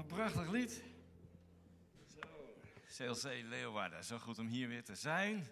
[0.00, 0.82] Een prachtig lied.
[2.90, 4.04] Zo, CLC Leeuwarden.
[4.04, 5.46] Zo goed om hier weer te zijn.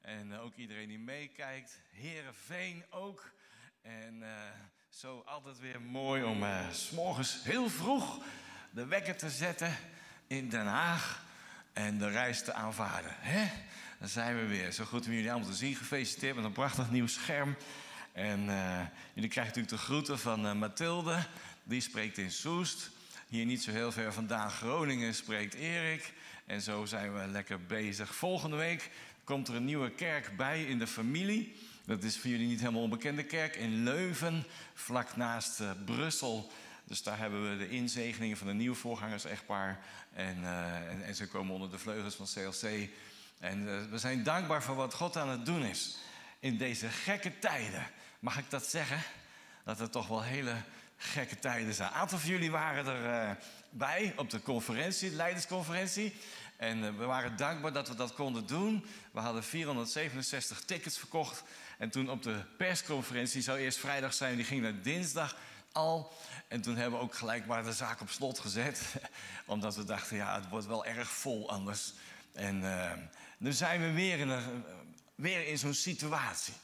[0.00, 1.80] En eh, ook iedereen die meekijkt.
[1.90, 3.32] Herenveen ook.
[3.82, 4.28] En uh,
[4.88, 8.24] zo altijd weer mooi om uh, s morgens heel vroeg
[8.70, 9.76] de wekker te zetten
[10.26, 11.24] in Den Haag.
[11.72, 13.14] En de reis te aanvaarden.
[13.16, 13.50] Hè?
[13.98, 14.72] Dan zijn we weer.
[14.72, 15.74] Zo goed om jullie allemaal te zien.
[15.74, 17.56] Gefeliciteerd met een prachtig nieuw scherm.
[18.12, 18.40] En
[19.14, 21.26] jullie krijgen natuurlijk de groeten van Mathilde.
[21.62, 22.90] Die spreekt in Soest.
[23.30, 26.12] Hier niet zo heel ver vandaan, Groningen, spreekt Erik.
[26.46, 28.14] En zo zijn we lekker bezig.
[28.14, 28.90] Volgende week
[29.24, 31.56] komt er een nieuwe kerk bij in de familie.
[31.84, 36.50] Dat is voor jullie niet helemaal onbekende kerk in Leuven, vlak naast uh, Brussel.
[36.84, 39.80] Dus daar hebben we de inzegeningen van de nieuwe voorgangers-echtpaar.
[40.12, 42.88] En, uh, en, en, ze komen onder de vleugels van CLC.
[43.38, 45.96] En uh, we zijn dankbaar voor wat God aan het doen is.
[46.40, 47.86] In deze gekke tijden.
[48.20, 49.02] Mag ik dat zeggen?
[49.64, 50.54] Dat er toch wel hele
[51.02, 51.88] gekke tijden zijn.
[51.88, 53.36] Een aantal van jullie waren erbij uh,
[53.70, 56.14] bij op de conferentie, de leidersconferentie.
[56.56, 58.84] En uh, we waren dankbaar dat we dat konden doen.
[59.10, 61.42] We hadden 467 tickets verkocht.
[61.78, 65.36] En toen op de persconferentie zou eerst vrijdag zijn, die ging naar dinsdag
[65.72, 66.12] al.
[66.48, 68.82] En toen hebben we ook gelijk maar de zaak op slot gezet.
[69.46, 71.92] Omdat we dachten, ja, het wordt wel erg vol anders.
[72.32, 72.92] En uh,
[73.38, 74.64] nu zijn we weer in, een,
[75.14, 76.54] weer in zo'n situatie.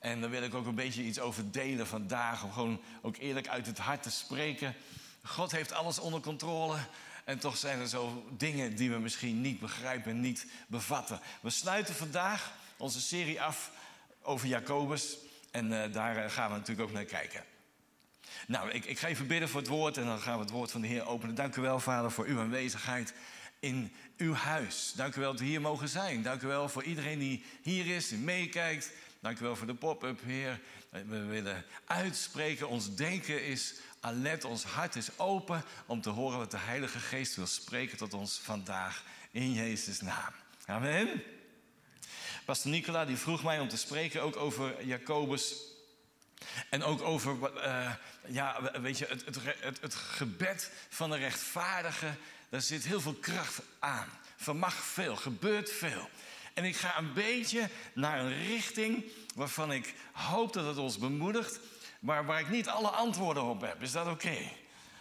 [0.00, 2.44] En daar wil ik ook een beetje iets over delen vandaag.
[2.44, 4.74] Om gewoon ook eerlijk uit het hart te spreken.
[5.22, 6.76] God heeft alles onder controle.
[7.24, 11.20] En toch zijn er zo dingen die we misschien niet begrijpen, niet bevatten.
[11.40, 13.70] We sluiten vandaag onze serie af
[14.22, 15.16] over Jacobus.
[15.50, 17.44] En uh, daar gaan we natuurlijk ook naar kijken.
[18.46, 20.70] Nou, ik, ik ga even bidden voor het woord en dan gaan we het woord
[20.70, 21.34] van de Heer openen.
[21.34, 23.14] Dank u wel, Vader, voor uw aanwezigheid
[23.60, 24.92] in uw huis.
[24.96, 26.22] Dank u wel dat we hier mogen zijn.
[26.22, 28.90] Dank u wel voor iedereen die hier is, die meekijkt.
[29.20, 30.60] Dank u wel voor de pop-up, Heer.
[30.90, 32.68] We willen uitspreken.
[32.68, 37.36] Ons denken is alert, ons hart is open om te horen wat de Heilige Geest
[37.36, 39.04] wil spreken tot ons vandaag.
[39.30, 40.32] In Jezus' naam.
[40.66, 41.22] Amen.
[42.44, 45.54] Pastor Nicola die vroeg mij om te spreken ook over Jacobus.
[46.70, 47.92] En ook over, uh,
[48.26, 52.14] ja, weet je, het, het, het, het gebed van de rechtvaardige.
[52.48, 54.08] Daar zit heel veel kracht aan.
[54.36, 56.08] Vermag veel, gebeurt veel.
[56.56, 61.60] En ik ga een beetje naar een richting waarvan ik hoop dat het ons bemoedigt,
[62.00, 63.82] maar waar ik niet alle antwoorden op heb.
[63.82, 64.36] Is dat oké?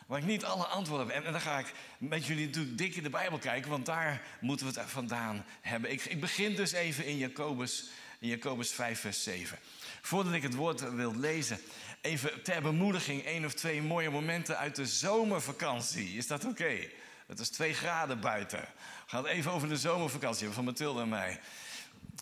[0.05, 1.25] Waar ik niet alle antwoorden heb.
[1.25, 4.67] En, dan ga ik met jullie natuurlijk dik in de Bijbel kijken, want daar moeten
[4.67, 5.91] we het vandaan hebben.
[5.91, 7.89] Ik, ik begin dus even in Jacobus,
[8.19, 9.59] in Jacobus 5, vers 7.
[10.01, 11.59] Voordat ik het woord wil lezen,
[12.01, 16.17] even ter bemoediging één of twee mooie momenten uit de zomervakantie.
[16.17, 16.89] Is dat oké?
[17.25, 18.59] Het is twee graden buiten.
[18.59, 18.65] We
[19.05, 21.39] gaan even over de zomervakantie van Mathilde en mij.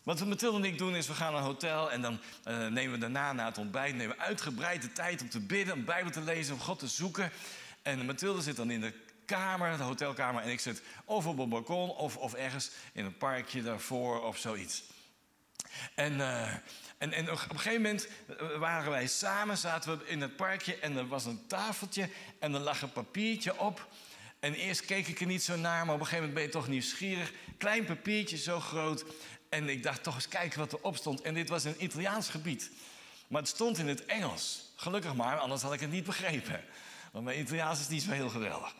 [0.04, 2.68] Wat we Mathilde en ik doen is, we gaan naar een hotel en dan uh,
[2.68, 5.86] nemen we daarna na het ontbijt nemen we uitgebreid de tijd om te bidden, om
[5.86, 7.32] Bijbel te lezen, om God te zoeken.
[7.82, 8.94] En Mathilde zit dan in de
[9.26, 13.18] kamer, de hotelkamer, en ik zit of op een balkon of, of ergens in een
[13.18, 14.84] parkje daarvoor of zoiets.
[15.96, 16.54] En, uh,
[16.98, 18.08] en, en op een gegeven moment
[18.60, 22.10] waren wij samen, zaten we in het parkje en er was een tafeltje
[22.40, 23.88] en er lag een papiertje op.
[24.44, 26.50] En eerst keek ik er niet zo naar, maar op een gegeven moment ben je
[26.50, 27.32] toch nieuwsgierig.
[27.58, 29.06] Klein papiertje, zo groot.
[29.50, 31.22] En ik dacht toch eens kijken wat erop stond.
[31.22, 32.72] En dit was een Italiaans gebied.
[33.28, 34.72] Maar het stond in het Engels.
[34.76, 36.64] Gelukkig maar, anders had ik het niet begrepen.
[37.12, 38.76] Want mijn Italiaans is niet zo heel geweldig.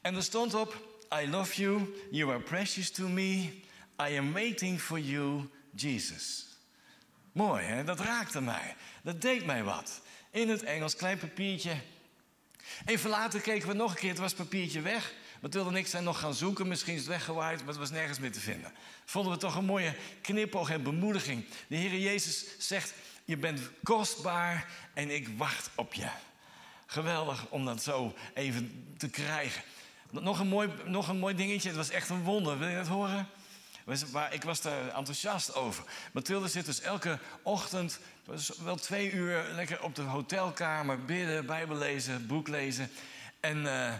[0.00, 3.26] En er stond op: I love you, you are precious to me.
[4.08, 6.46] I am waiting for you, Jesus.
[7.32, 7.84] Mooi, hè?
[7.84, 8.76] Dat raakte mij.
[9.02, 10.00] Dat deed mij wat.
[10.30, 11.76] In het Engels, klein papiertje.
[12.84, 15.12] Even later keken we nog een keer, het was papiertje weg.
[15.40, 18.18] Mathilde en ik zijn nog gaan zoeken, misschien is het weggewaaid, maar het was nergens
[18.18, 18.72] meer te vinden.
[19.04, 21.44] Vonden we toch een mooie knipoog en bemoediging.
[21.66, 26.08] De Heer Jezus zegt, je bent kostbaar en ik wacht op je.
[26.86, 29.62] Geweldig om dat zo even te krijgen.
[30.10, 32.58] Nog een mooi, nog een mooi dingetje, het was echt een wonder.
[32.58, 33.28] Wil je dat horen?
[34.12, 35.84] Maar ik was daar enthousiast over.
[36.12, 37.98] Mathilde zit dus elke ochtend,
[38.62, 42.90] wel twee uur, lekker op de hotelkamer bidden, Bijbel lezen, boek lezen.
[43.40, 43.92] En, uh,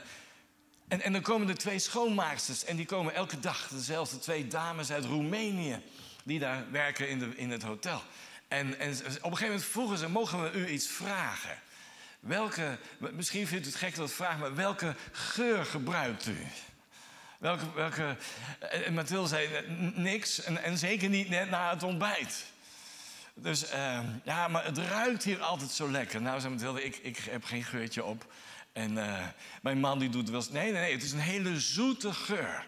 [0.88, 2.64] en, en dan komen er twee schoonmaaksters.
[2.64, 5.82] En die komen elke dag, dezelfde twee dames uit Roemenië,
[6.24, 8.02] die daar werken in, de, in het hotel.
[8.48, 11.58] En, en op een gegeven moment vroegen ze: mogen we u iets vragen?
[12.20, 12.78] Welke,
[13.12, 16.46] misschien vindt u het gek dat ik vraag, maar welke geur gebruikt u?
[17.38, 18.16] Welke, welke,
[18.58, 19.48] en Mathilde zei
[19.94, 22.44] niks en, en zeker niet net na het ontbijt.
[23.34, 26.22] Dus uh, ja, maar het ruikt hier altijd zo lekker.
[26.22, 28.32] Nou, zei Mathilde, ik, ik heb geen geurtje op.
[28.72, 28.92] En
[29.62, 30.44] mijn man die doet wel.
[30.50, 32.66] Nee, nee, nee, het is een hele zoete geur.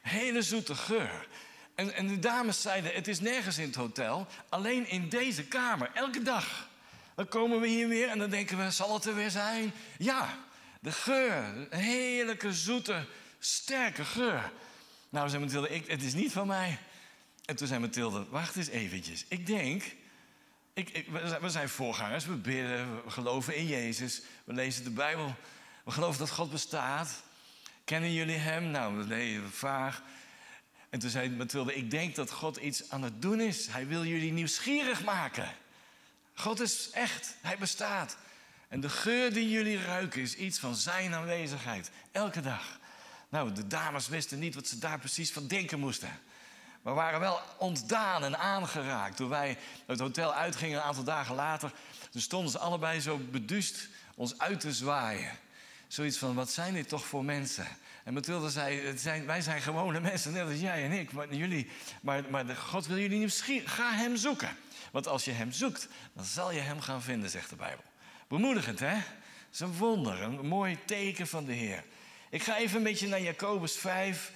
[0.00, 1.26] Hele zoete geur.
[1.74, 4.26] En, en de dames zeiden, het is nergens in het hotel.
[4.48, 6.68] Alleen in deze kamer, elke dag.
[7.14, 9.72] Dan komen we hier weer en dan denken we, zal het er weer zijn?
[9.98, 10.38] Ja,
[10.80, 13.06] De geur, heerlijke, zoete,
[13.44, 14.52] sterke geur.
[15.08, 16.78] Nou, zei Mathilde, ik, het is niet van mij.
[17.44, 19.24] En toen zei Mathilde, wacht eens eventjes.
[19.28, 19.96] Ik denk,
[20.74, 21.06] ik,
[21.40, 24.22] we zijn voorgangers, we bidden, we geloven in Jezus.
[24.44, 25.34] We lezen de Bijbel,
[25.84, 27.22] we geloven dat God bestaat.
[27.84, 28.70] Kennen jullie hem?
[28.70, 30.02] Nou, nee, vaag.
[30.90, 33.66] En toen zei Mathilde, ik denk dat God iets aan het doen is.
[33.66, 35.48] Hij wil jullie nieuwsgierig maken.
[36.34, 38.16] God is echt, hij bestaat.
[38.68, 41.90] En de geur die jullie ruiken is iets van zijn aanwezigheid.
[42.12, 42.78] Elke dag.
[43.34, 46.08] Nou, de dames wisten niet wat ze daar precies van denken moesten.
[46.82, 49.16] Maar waren wel ontdaan en aangeraakt.
[49.16, 51.72] Toen wij het hotel uitgingen een aantal dagen later...
[52.10, 55.30] toen stonden ze allebei zo beduust ons uit te zwaaien.
[55.88, 57.66] Zoiets van, wat zijn dit toch voor mensen?
[58.04, 61.12] En Mathilde zei, het zijn, wij zijn gewone mensen, net als jij en ik.
[61.12, 61.70] Maar, jullie,
[62.02, 63.74] maar, maar de God wil jullie nieuwsgierig.
[63.74, 64.56] Ga hem zoeken.
[64.92, 67.84] Want als je hem zoekt, dan zal je hem gaan vinden, zegt de Bijbel.
[68.28, 68.94] Bemoedigend, hè?
[68.94, 71.84] Dat is een wonder, een mooi teken van de Heer.
[72.34, 74.32] Ik ga even een beetje naar Jacobus 5.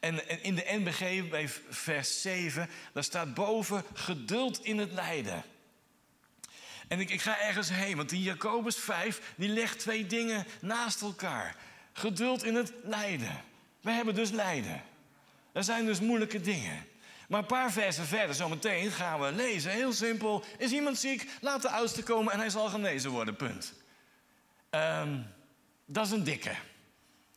[0.00, 5.42] En, in de NBG bij vers 7, daar staat boven geduld in het lijden.
[6.88, 11.02] En ik, ik ga ergens heen, want die Jacobus 5, die legt twee dingen naast
[11.02, 11.56] elkaar.
[11.92, 13.44] Geduld in het lijden.
[13.80, 14.82] We hebben dus lijden.
[15.52, 16.86] Er zijn dus moeilijke dingen.
[17.28, 19.70] Maar een paar versen verder, zometeen gaan we lezen.
[19.70, 20.44] Heel simpel.
[20.58, 21.30] Is iemand ziek?
[21.40, 23.36] Laat de oudste komen en hij zal genezen worden.
[23.36, 23.72] Punt.
[24.70, 25.26] Um,
[25.86, 26.54] dat is een dikke.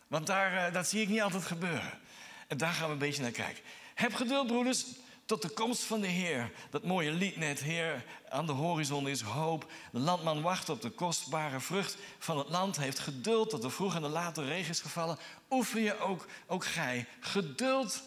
[0.07, 1.99] Want daar, uh, dat zie ik niet altijd gebeuren.
[2.47, 3.63] En daar gaan we een beetje naar kijken.
[3.93, 4.85] Heb geduld, broeders,
[5.25, 6.51] tot de komst van de Heer.
[6.69, 9.71] Dat mooie lied net, Heer, aan de horizon is hoop.
[9.91, 12.77] De landman wacht op de kostbare vrucht van het land.
[12.77, 15.17] Heeft geduld tot de vroeg en de late regen is gevallen.
[15.49, 17.07] Oefen je ook, ook gij.
[17.19, 18.03] Geduld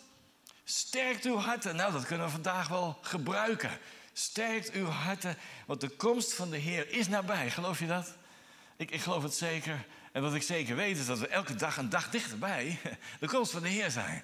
[0.64, 1.76] sterkt uw harten.
[1.76, 3.78] Nou, dat kunnen we vandaag wel gebruiken.
[4.12, 5.36] Sterkt uw harten,
[5.66, 7.50] want de komst van de Heer is nabij.
[7.50, 8.16] Geloof je dat?
[8.76, 9.86] Ik, ik geloof het zeker.
[10.18, 12.78] En wat ik zeker weet is dat we elke dag een dag dichterbij
[13.20, 14.22] de komst van de Heer zijn.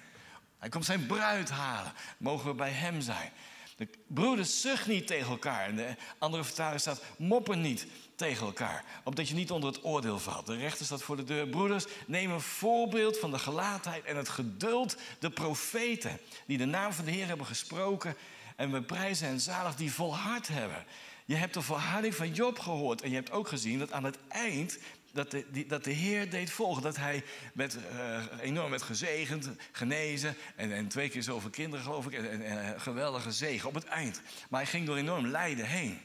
[0.59, 1.93] Hij komt zijn bruid halen.
[2.17, 3.31] Mogen we bij hem zijn.
[3.77, 5.67] De broeders zucht niet tegen elkaar.
[5.67, 8.83] En de andere vertaling staat moppen niet tegen elkaar.
[9.03, 10.45] Opdat je niet onder het oordeel valt.
[10.45, 11.47] De rechter staat voor de deur.
[11.47, 14.97] Broeders, neem een voorbeeld van de gelaatheid en het geduld.
[15.19, 18.15] De profeten die de naam van de Heer hebben gesproken.
[18.55, 20.85] En we prijzen en zalig die volhard hebben.
[21.25, 23.01] Je hebt de volharding van Job gehoord.
[23.01, 24.77] En je hebt ook gezien dat aan het eind
[25.15, 26.83] dat de, die, dat de Heer deed volgen.
[26.83, 27.23] Dat hij
[27.53, 30.35] met, uh, enorm werd gezegend, genezen.
[30.55, 32.13] En, en twee keer zoveel kinderen, geloof ik.
[32.13, 34.21] En, en, geweldige zegen op het eind.
[34.49, 35.99] Maar hij ging door enorm lijden heen.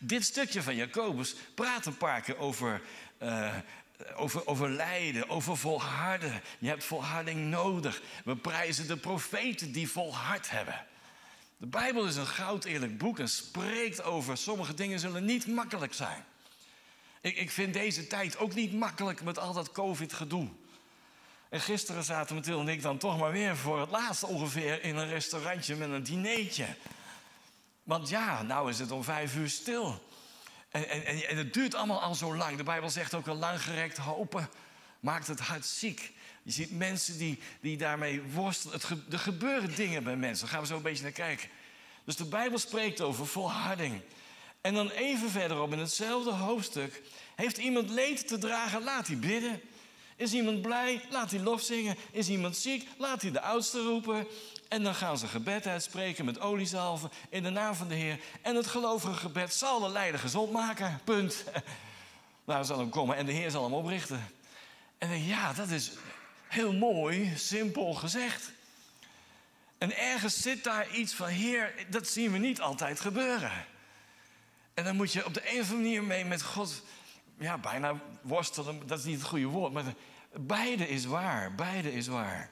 [0.00, 2.82] Dit stukje van Jacobus praat een paar keer over,
[3.22, 3.54] uh,
[4.16, 6.40] over, over lijden, over volharden.
[6.58, 8.02] Je hebt volharding nodig.
[8.24, 10.86] We prijzen de profeten die volhard hebben.
[11.56, 15.94] De Bijbel is een goud eerlijk boek en spreekt over sommige dingen zullen niet makkelijk
[15.94, 16.24] zijn.
[17.20, 20.48] Ik, ik vind deze tijd ook niet makkelijk met al dat COVID-gedoe.
[21.48, 24.96] En gisteren zaten Mathilde en ik dan toch maar weer voor het laatst ongeveer in
[24.96, 26.66] een restaurantje met een dinertje.
[27.82, 30.08] Want ja, nou is het om vijf uur stil.
[30.70, 32.56] En, en, en, het duurt allemaal al zo lang.
[32.56, 34.48] De Bijbel zegt ook al langgerekt hopen
[35.00, 36.12] maakt het hart ziek.
[36.42, 38.74] Je ziet mensen die, die daarmee worstelen.
[38.74, 40.44] Het er gebeuren dingen bij mensen.
[40.44, 41.48] Daar gaan we zo een beetje naar kijken.
[42.04, 44.00] Dus de Bijbel spreekt over volharding.
[44.60, 47.02] En dan even verderop in hetzelfde hoofdstuk.
[47.34, 48.82] Heeft iemand leed te dragen?
[48.82, 49.60] Laat hij bidden.
[50.16, 51.00] Is iemand blij?
[51.10, 51.96] Laat hij lof zingen.
[52.10, 52.88] Is iemand ziek?
[52.98, 54.26] Laat hij de oudste roepen.
[54.68, 58.20] En dan gaan ze gebed uitspreken met oliezalven in de naam van de Heer.
[58.42, 61.00] En het gelovige gebed zal de leider gezond maken.
[61.04, 61.44] Punt.
[62.44, 64.26] Daar zal hem komen en de Heer zal hem oprichten.
[64.98, 65.90] En ja, dat is
[66.48, 68.52] heel mooi, simpel gezegd.
[69.78, 73.66] En ergens zit daar iets van, Heer, dat zien we niet altijd gebeuren.
[74.80, 76.82] En dan moet je op de een of andere manier mee met God,
[77.38, 79.84] ja, bijna worstelen, dat is niet het goede woord, maar
[80.32, 82.50] beide is waar, beide is waar.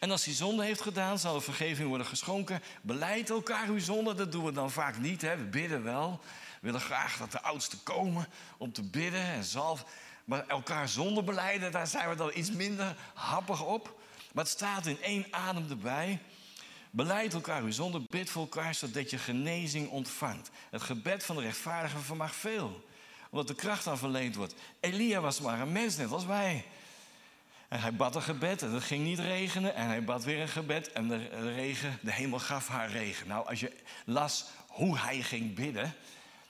[0.00, 2.62] En als hij zonde heeft gedaan, zal er vergeving worden geschonken.
[2.82, 5.22] Beleid elkaar uw zonde, dat doen we dan vaak niet.
[5.22, 5.36] Hè?
[5.36, 6.20] We bidden wel.
[6.20, 9.84] We willen graag dat de oudsten komen om te bidden en zalf.
[10.24, 14.00] Maar elkaar zonde beleiden, daar zijn we dan iets minder happig op.
[14.32, 16.20] Maar het staat in één adem erbij.
[16.96, 20.50] Beleid elkaar uw zonde, bid voor elkaar, zodat je genezing ontvangt.
[20.70, 22.84] Het gebed van de rechtvaardige vermag veel,
[23.30, 24.54] omdat de kracht aan verleend wordt.
[24.80, 26.64] Elia was maar een mens, net als wij.
[27.68, 29.74] En hij bad een gebed en het ging niet regenen.
[29.74, 33.28] En hij bad weer een gebed en de regen, de hemel gaf haar regen.
[33.28, 33.72] Nou, als je
[34.04, 35.94] las hoe hij ging bidden,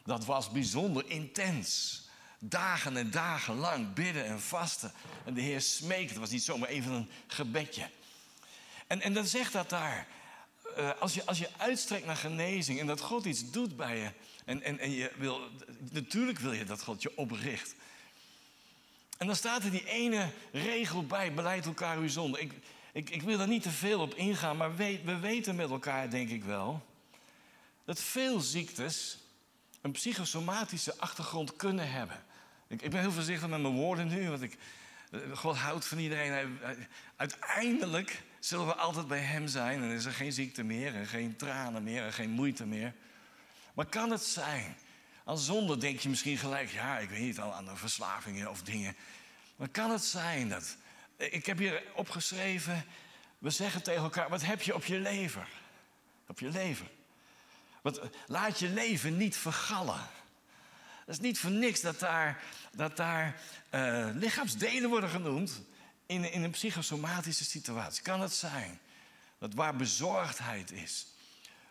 [0.04, 2.00] dat was bijzonder intens.
[2.38, 4.92] Dagen en dagen lang bidden en vasten.
[5.24, 6.12] En de Heer smeekte.
[6.12, 7.88] Het was niet zomaar even een gebedje.
[8.86, 10.06] En, en dan zegt dat daar.
[10.78, 14.10] Uh, als, je, als je uitstrekt naar genezing en dat God iets doet bij je.
[14.44, 15.40] En, en, en je wil,
[15.90, 17.74] natuurlijk wil je dat God je opricht.
[19.18, 22.40] En dan staat er die ene regel bij, beleid elkaar uw zonde.
[22.40, 22.52] Ik,
[22.92, 26.10] ik, ik wil er niet te veel op ingaan, maar we, we weten met elkaar,
[26.10, 26.86] denk ik wel,
[27.84, 29.18] dat veel ziektes
[29.80, 32.24] een psychosomatische achtergrond kunnen hebben.
[32.68, 34.58] Ik, ik ben heel voorzichtig met mijn woorden nu, want ik,
[35.10, 36.58] eh, God houdt van iedereen.
[37.16, 41.36] Uiteindelijk zullen we altijd bij Hem zijn en is er geen ziekte meer en geen
[41.36, 42.94] tranen meer en geen moeite meer.
[43.74, 44.76] Maar kan het zijn?
[45.24, 48.96] Aan zonde denk je misschien gelijk, ja, ik weet niet, aan de verslavingen of dingen.
[49.56, 50.76] Maar kan het zijn dat.
[51.16, 52.84] Ik heb hier opgeschreven,
[53.38, 55.48] we zeggen tegen elkaar, wat heb je op je lever?
[56.26, 56.86] Op je lever.
[57.82, 60.00] Wat, laat je leven niet vergallen.
[61.06, 63.40] Dat is niet voor niks dat daar, dat daar
[63.74, 65.62] uh, lichaamsdelen worden genoemd
[66.06, 68.02] in, in een psychosomatische situatie.
[68.02, 68.78] Kan het zijn
[69.38, 71.06] dat waar bezorgdheid is,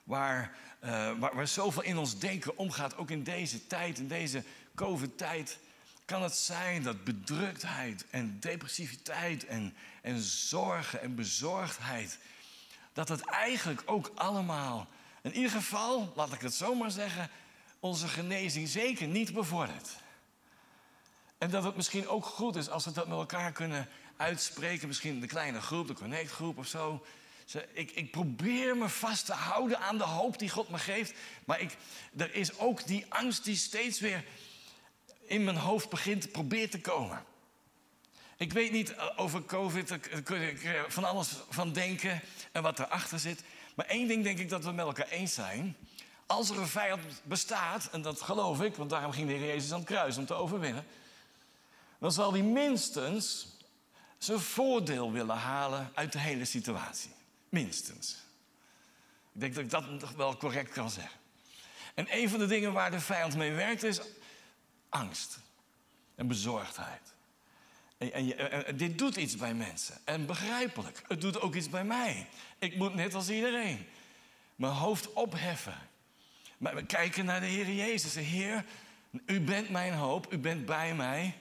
[0.04, 0.89] waar, uh,
[1.20, 4.44] waar, waar zoveel in ons denken omgaat, ook in deze tijd, in deze
[4.75, 5.58] COVID-tijd,
[6.06, 12.18] kan het zijn dat bedruktheid en depressiviteit en, en zorgen en bezorgdheid,
[12.94, 14.88] dat het eigenlijk ook allemaal,
[15.22, 17.30] in ieder geval, laat ik het zo maar zeggen,
[17.80, 19.89] onze genezing zeker niet bevordert.
[21.38, 24.88] En dat het misschien ook goed is als we dat met elkaar kunnen uitspreken.
[24.88, 27.05] Misschien de kleine groep, de connectgroep of zo.
[27.74, 31.13] Ik, ik, probeer me vast te houden aan de hoop die God me geeft.
[31.45, 31.77] Maar ik,
[32.17, 34.24] er is ook die angst die steeds weer
[35.25, 37.24] in mijn hoofd begint te proberen te komen.
[38.38, 42.79] Ik weet niet eh, over COVID, daar kun ik van alles van denken en wat
[42.79, 43.43] erachter zit.
[43.75, 45.75] Maar één ding denk ik dat we met elkaar eens zijn.
[46.25, 49.72] Als er een vijand bestaat, en dat geloof ik, want daarom ging de Heer Jezus
[49.72, 50.86] aan het kruis om te overwinnen.
[52.00, 53.48] Dan zal hij minstens
[54.25, 57.12] zijn voordeel willen halen uit de hele situatie.
[57.50, 58.17] Minstens.
[59.34, 61.20] Ik denk dat ik dat nog wel correct kan zeggen.
[61.94, 64.01] En een van de dingen waar de vijand mee werkt is
[64.89, 65.39] angst
[66.15, 67.13] en bezorgdheid.
[67.98, 69.98] En, en, en, dit doet iets bij mensen.
[70.03, 72.27] En begrijpelijk, het doet ook iets bij mij.
[72.60, 73.88] Ik moet net als iedereen
[74.55, 75.77] mijn hoofd opheffen.
[76.58, 78.15] Maar we kijken naar de Heer Jezus.
[78.15, 78.65] Heer,
[79.25, 81.36] u bent mijn hoop, u bent bij mij.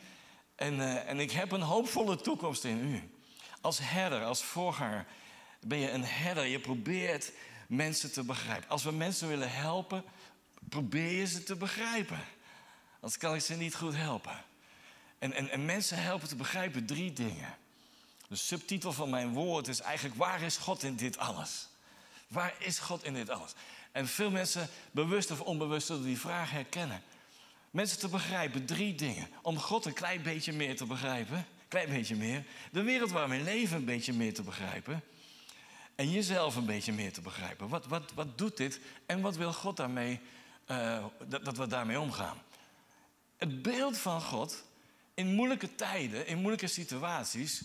[0.55, 3.11] En, uh, en ik heb een hoopvolle toekomst in u.
[3.61, 5.07] Als herder, als voorganger
[5.61, 6.45] ben je een herder.
[6.45, 7.33] Je probeert
[7.69, 8.69] mensen te begrijpen.
[8.69, 10.05] Als we mensen willen helpen,
[10.69, 12.21] probeer je ze te begrijpen.
[12.95, 14.45] Anders kan ik ze niet goed helpen.
[15.19, 17.57] En, en, en mensen helpen te begrijpen drie dingen.
[18.29, 21.69] De subtitel van mijn woord is eigenlijk: waar is God in dit alles?
[22.29, 23.53] Waar is God in dit alles?
[23.93, 27.03] En veel mensen, bewust of onbewust, zullen die vraag herkennen.
[27.75, 29.29] Mensen te begrijpen, drie dingen.
[29.43, 31.47] Om God een klein beetje meer te begrijpen.
[31.69, 32.45] Klein beetje meer.
[32.73, 35.03] De wereld waar we leven een beetje meer te begrijpen.
[35.95, 37.69] En jezelf een beetje meer te begrijpen.
[37.69, 40.21] Wat, wat, wat doet dit en wat wil God daarmee,
[40.71, 42.43] uh, dat, dat we daarmee omgaan?
[43.37, 44.65] Het beeld van God
[45.15, 47.63] in moeilijke tijden, in moeilijke situaties,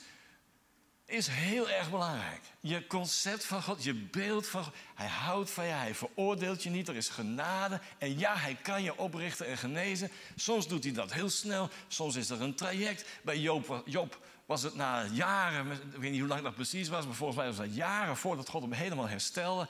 [1.09, 2.41] is heel erg belangrijk.
[2.59, 4.73] Je concept van God, je beeld van God.
[4.95, 7.79] Hij houdt van je, hij veroordeelt je niet, er is genade.
[7.97, 10.11] En ja, hij kan je oprichten en genezen.
[10.35, 13.05] Soms doet hij dat heel snel, soms is er een traject.
[13.21, 17.05] Bij Job, Job was het na jaren, ik weet niet hoe lang dat precies was,
[17.05, 19.67] maar volgens mij was dat jaren voordat God hem helemaal herstelde.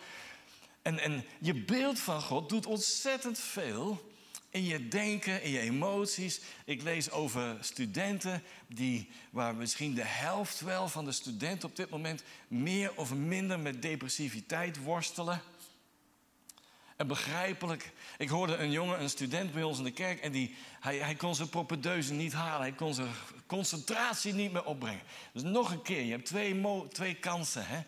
[0.82, 4.09] En, en je beeld van God doet ontzettend veel
[4.50, 6.42] in je denken, in je emoties.
[6.66, 11.90] Ik lees over studenten die, waar misschien de helft wel van de studenten op dit
[11.90, 15.42] moment meer of minder met depressiviteit worstelen.
[16.96, 17.92] En begrijpelijk.
[18.18, 21.16] Ik hoorde een jongen, een student bij ons in de kerk, en die, hij, hij
[21.16, 22.62] kon zijn propedeuse niet halen.
[22.62, 23.12] Hij kon zijn
[23.46, 25.02] concentratie niet meer opbrengen.
[25.34, 27.68] Dus nog een keer, je hebt twee, twee kansen.
[27.68, 27.82] Hè?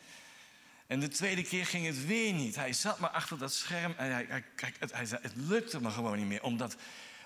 [0.92, 2.56] En de tweede keer ging het weer niet.
[2.56, 4.44] Hij zat maar achter dat scherm en hij, hij,
[4.80, 6.44] het, hij het lukte me gewoon niet meer.
[6.44, 6.76] Omdat,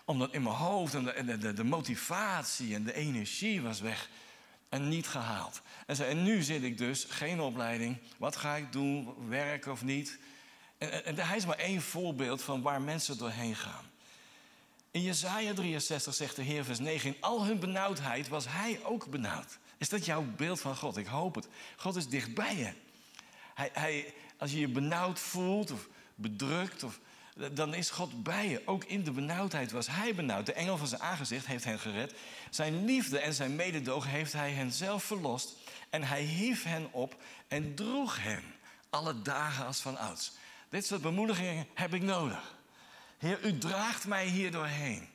[0.05, 4.09] omdat in mijn hoofd en de, de, de motivatie en de energie was weg
[4.69, 5.61] en niet gehaald.
[5.85, 7.97] En, zei, en nu zit ik dus, geen opleiding.
[8.17, 10.19] Wat ga ik doen, werken of niet?
[10.77, 13.85] En, en, hij is maar één voorbeeld van waar mensen doorheen gaan.
[14.91, 17.09] In Jezaja 63 zegt de Heer vers 9...
[17.09, 19.57] in al hun benauwdheid was hij ook benauwd.
[19.77, 20.97] Is dat jouw beeld van God?
[20.97, 21.47] Ik hoop het.
[21.75, 22.83] God is dichtbij je.
[24.37, 26.99] Als je je benauwd voelt of bedrukt, of,
[27.51, 28.61] dan is God bij je.
[28.65, 30.45] Ook in de benauwdheid was hij benauwd.
[30.45, 32.13] De engel van zijn aangezicht heeft hen gered.
[32.49, 35.55] Zijn liefde en zijn mededogen heeft hij hen zelf verlost.
[35.89, 37.15] En hij hief hen op
[37.47, 38.43] en droeg hen
[38.89, 40.31] alle dagen als van ouds.
[40.69, 42.55] Dit soort bemoedigingen heb ik nodig.
[43.17, 45.09] Heer, u draagt mij hier doorheen.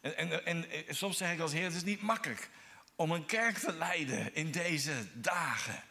[0.00, 2.50] En, en, en, en soms zeg ik als Heer, het is niet makkelijk
[2.96, 5.82] om een kerk te leiden in deze dagen.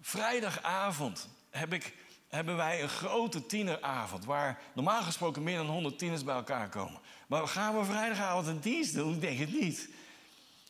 [0.00, 1.94] Vrijdagavond heb ik,
[2.28, 4.24] hebben wij een grote tieneravond.
[4.24, 7.00] Waar normaal gesproken meer dan 100 tieners bij elkaar komen.
[7.26, 9.14] Maar gaan we vrijdagavond een dienst doen?
[9.14, 9.88] Ik denk het niet.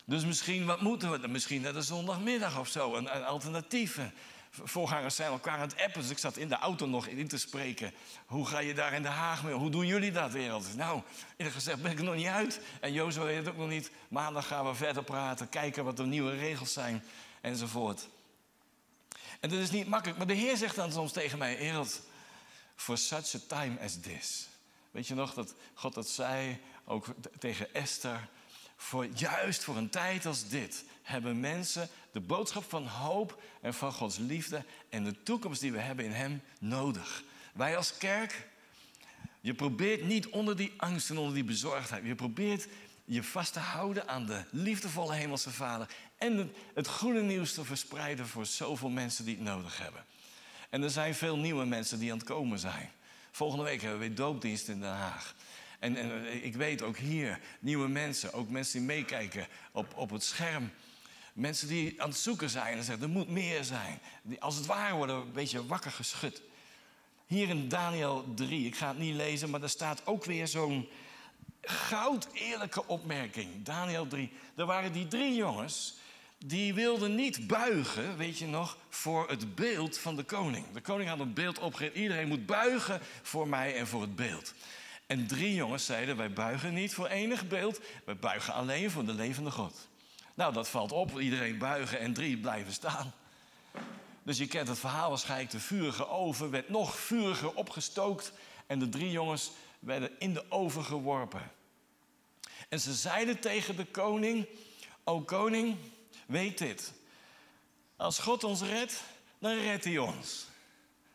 [0.05, 1.27] Dus misschien, wat moeten we?
[1.27, 3.99] Misschien naar de zondagmiddag of zo, een, alternatief.
[4.49, 7.37] Voorgangers zijn elkaar aan het appen, dus ik zat in de auto nog in te
[7.37, 7.93] spreken.
[8.25, 9.53] Hoe ga je daar in Den Haag mee?
[9.53, 10.75] Hoe doen jullie dat wereld?
[10.75, 11.01] Nou,
[11.37, 12.61] eerlijk gezegd ben ik nog niet uit.
[12.81, 13.91] En Jozef weet het ook nog niet.
[14.07, 17.03] Maandag gaan we verder praten, kijken wat de nieuwe regels zijn
[17.41, 18.07] enzovoort.
[19.39, 22.01] En dat is niet makkelijk, maar de Heer zegt dan soms tegen mij: Ereld,
[22.75, 24.47] for such a time as this.
[24.91, 27.05] Weet je nog dat God dat zei, ook
[27.39, 28.27] tegen Esther?
[28.75, 33.91] Voor, juist voor een tijd als dit hebben mensen de boodschap van hoop en van
[33.91, 37.23] Gods liefde en de toekomst die we hebben in Hem nodig.
[37.53, 38.47] Wij als kerk,
[39.41, 42.67] je probeert niet onder die angst en onder die bezorgdheid, je probeert
[43.05, 45.87] je vast te houden aan de liefdevolle Hemelse Vader
[46.17, 50.05] en het goede nieuws te verspreiden voor zoveel mensen die het nodig hebben.
[50.69, 52.91] En er zijn veel nieuwe mensen die aan het komen zijn.
[53.31, 55.35] Volgende week hebben we weer doopdienst in Den Haag.
[55.79, 60.23] En, en, ik weet ook hier nieuwe mensen, ook mensen die meekijken op, op het
[60.23, 60.71] scherm.
[61.33, 63.99] Mensen die aan het zoeken zijn en zeggen, er moet meer zijn.
[64.21, 66.41] Die als het ware worden een beetje wakker geschud.
[67.25, 70.89] Hier in Daniel 3, ik ga het niet lezen, maar er staat ook weer zo'n
[71.61, 73.63] goud eerlijke opmerking.
[73.63, 74.31] Daniel 3.
[74.55, 75.95] Er waren die drie jongens,
[76.45, 80.71] die wilden niet buigen, weet je nog, voor het beeld van de koning.
[80.71, 84.53] De koning had een beeld opgericht, iedereen moet buigen voor mij en voor het beeld.
[85.07, 89.13] En drie jongens zeiden, wij buigen niet voor enig beeld, wij buigen alleen voor de
[89.13, 89.87] levende God.
[90.33, 93.13] Nou, dat valt op, iedereen buigen en drie blijven staan.
[94.23, 98.31] Dus je kent het verhaal waarschijnlijk, de vurige oven werd nog vuriger opgestookt
[98.65, 101.51] en de drie jongens werden in de oven geworpen.
[102.69, 104.47] En ze zeiden tegen de koning,
[105.03, 105.77] o koning,
[106.27, 106.93] weet dit.
[107.95, 109.01] Als God ons redt,
[109.39, 110.45] dan redt hij ons.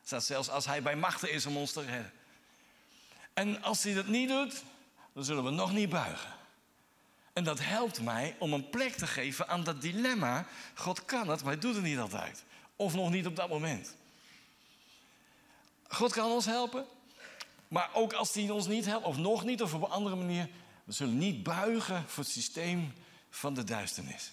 [0.02, 2.12] Zelfs als hij bij machten is om ons te redden.
[3.34, 4.62] En als hij dat niet doet,
[5.12, 6.30] dan zullen we nog niet buigen.
[7.32, 10.46] En dat helpt mij om een plek te geven aan dat dilemma.
[10.74, 12.44] God kan het, maar hij doet het niet altijd.
[12.76, 13.94] Of nog niet op dat moment.
[15.88, 16.86] God kan ons helpen.
[17.68, 20.48] Maar ook als hij ons niet helpt, of nog niet, of op een andere manier.
[20.84, 22.92] We zullen niet buigen voor het systeem
[23.30, 24.32] van de duisternis.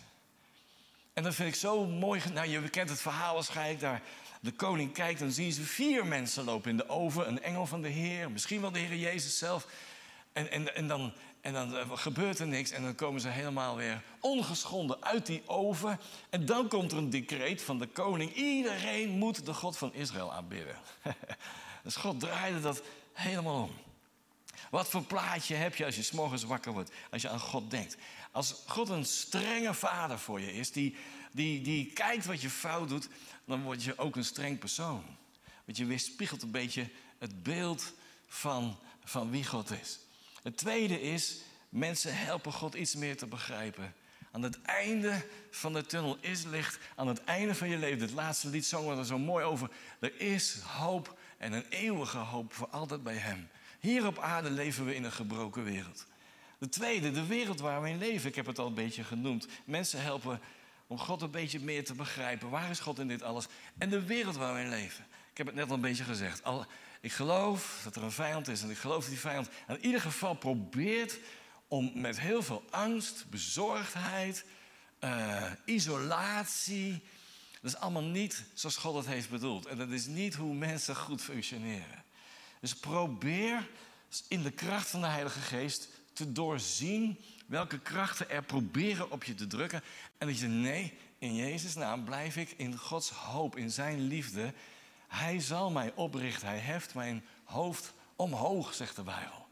[1.20, 2.22] En dat vind ik zo mooi.
[2.34, 4.02] Nou, je kent het verhaal waarschijnlijk daar.
[4.40, 7.28] De koning kijkt en zien ze vier mensen lopen in de oven.
[7.28, 9.68] Een engel van de Heer, misschien wel de Heer Jezus zelf.
[10.34, 13.76] En, en, en, dan, en dan eh, gebeurt er niks en dan komen ze helemaal
[13.76, 16.00] weer ongeschonden uit die oven.
[16.30, 18.34] En dan komt er een decreet van de koning.
[18.34, 20.76] Iedereen moet de God van Israël aanbidden.
[21.84, 22.82] dus God draaide dat
[23.14, 23.89] helemaal om.
[24.70, 27.98] Wat voor plaatje heb je als je s'morgens wakker wordt, als je aan God denkt?
[28.32, 30.96] Als God een strenge vader voor je is, die,
[31.32, 33.08] die, die kijkt wat je fout doet,
[33.46, 35.04] dan word je ook een streng persoon.
[35.66, 37.94] Want je weerspiegelt een beetje het beeld
[38.28, 40.00] van, van wie God is.
[40.44, 41.38] Het tweede is,
[41.70, 43.94] mensen helpen God iets meer te begrijpen.
[44.32, 46.80] Aan het einde van de tunnel is licht.
[46.96, 49.70] Aan het einde van je leven, het laatste lied zongen er zo mooi over.
[50.00, 53.50] Er is hoop en een eeuwige hoop voor altijd bij Hem.
[53.80, 56.06] Hier op aarde leven we in een gebroken wereld.
[56.58, 58.30] De tweede, de wereld waar we in leven.
[58.30, 59.48] Ik heb het al een beetje genoemd.
[59.66, 60.40] Mensen helpen
[60.88, 62.50] om God een beetje meer te begrijpen.
[62.50, 63.48] Waar is God in dit alles?
[63.78, 65.06] En de wereld waar we in leven.
[65.32, 66.44] Ik heb het net al een beetje gezegd.
[66.44, 66.66] Al,
[67.02, 70.02] ik geloof dat er een vijand is en ik geloof dat die vijand in ieder
[70.02, 71.20] geval probeert
[71.68, 74.46] om met heel veel angst, bezorgdheid,
[75.04, 77.04] uh, isolatie.
[77.62, 79.66] Dat is allemaal niet zoals God het heeft bedoeld.
[79.66, 82.04] En dat is niet hoe mensen goed functioneren.
[82.60, 83.70] Dus probeer
[84.28, 89.36] in de kracht van de Heilige Geest te doorzien welke krachten er proberen op je
[89.36, 89.84] te drukken.
[90.18, 94.54] En dat je nee, in Jezus' naam blijf ik in Gods hoop, in Zijn liefde.
[95.08, 96.48] Hij zal mij oprichten.
[96.48, 99.48] Hij heft mijn hoofd omhoog, zegt de Bijbel.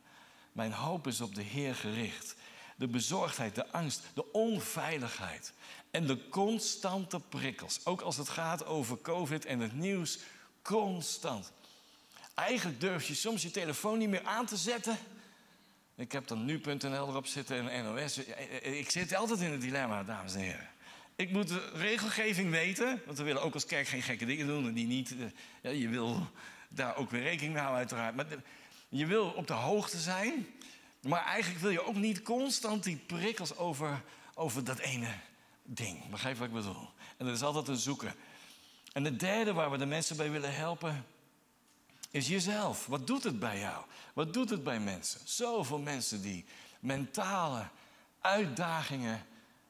[0.51, 2.35] Mijn hoop is op de Heer gericht.
[2.75, 5.53] De bezorgdheid, de angst, de onveiligheid
[5.91, 7.85] en de constante prikkels.
[7.85, 10.19] Ook als het gaat over COVID en het nieuws,
[10.61, 11.51] constant.
[12.37, 14.97] Eigenlijk durf je soms je telefoon niet meer aan te zetten.
[15.95, 18.17] Ik heb dan nu.nl erop zitten en NOS.
[18.61, 20.69] Ik zit altijd in het dilemma, dames en heren.
[21.15, 24.73] Ik moet de regelgeving weten, want we willen ook als kerk geen gekke dingen doen.
[24.73, 25.25] Die niet, eh,
[25.61, 26.27] ja, je wil
[26.69, 28.15] daar ook weer rekening mee houden, uiteraard.
[28.15, 28.25] Maar
[28.89, 30.47] je wil op de hoogte zijn,
[31.01, 34.01] maar eigenlijk wil je ook niet constant die prikkels over,
[34.33, 35.13] over dat ene
[35.63, 36.09] ding.
[36.09, 36.89] Begrijp wat ik bedoel?
[37.17, 38.13] En dat is altijd een zoeken.
[38.93, 41.05] En de derde waar we de mensen bij willen helpen,
[42.11, 42.85] is jezelf.
[42.85, 43.85] Wat doet het bij jou?
[44.13, 45.19] Wat doet het bij mensen?
[45.23, 46.45] Zoveel mensen die
[46.79, 47.67] mentale
[48.21, 49.25] uitdagingen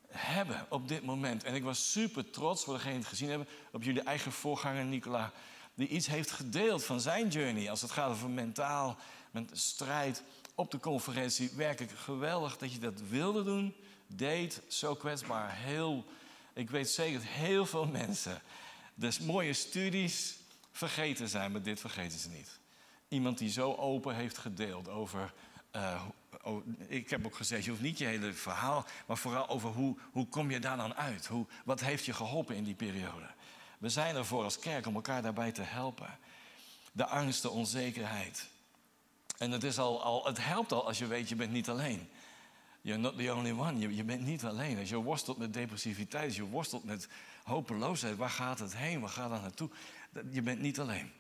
[0.08, 1.43] hebben op dit moment.
[1.43, 4.86] En ik was super trots, voor degenen die het gezien hebben, op jullie eigen voorganger
[4.86, 5.32] Nicola.
[5.73, 8.97] Die iets heeft gedeeld van zijn journey als het gaat over mentaal,
[9.32, 10.23] met strijd
[10.56, 11.52] op de conferentie.
[11.56, 13.76] Werkelijk geweldig dat je dat wilde doen,
[14.08, 15.56] deed, zo kwetsbaar.
[15.56, 16.06] Heel,
[16.54, 18.41] ik weet zeker dat heel veel mensen
[18.95, 20.36] dus mooie studies
[20.78, 22.60] vergeten zijn, maar dit vergeten ze niet.
[23.08, 25.34] Iemand die zo open heeft gedeeld over.
[25.76, 26.04] Uh,
[26.88, 30.28] ik heb ook gezegd, je hoeft niet je hele verhaal, maar vooral over hoe, hoe
[30.28, 31.26] kom je daar dan uit?
[31.26, 33.28] Hoe, wat heeft je geholpen in die periode?
[33.78, 36.20] We zijn er voor als kerk om elkaar daarbij te helpen.
[36.92, 38.48] De angst, de onzekerheid.
[39.38, 42.10] En het, is al, al, het helpt al als je weet, je bent niet alleen.
[42.82, 43.80] You're not the only one.
[43.80, 44.80] Je, je bent niet alleen.
[44.80, 47.08] Als je worstelt met depressiviteit, als je worstelt met
[47.44, 49.00] hopeloosheid, waar gaat het heen?
[49.00, 49.70] Waar gaat het naartoe?
[50.30, 51.12] Je bent niet alleen.